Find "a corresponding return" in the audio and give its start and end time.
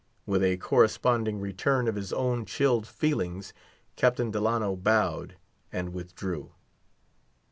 0.43-1.87